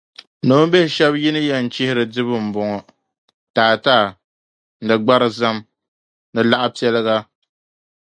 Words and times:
Noombihi 0.47 0.87
shɛb’ 0.95 1.13
yi 1.21 1.29
ni 1.33 1.41
yɛn 1.49 1.65
chihiri 1.73 2.03
dibu 2.13 2.35
m-bɔŋɔ: 2.45 2.79
taataa 3.55 4.05
ni 4.85 4.93
gbarizam 5.05 5.57
ni 6.33 6.41
laɣipiɛliga. 6.49 7.17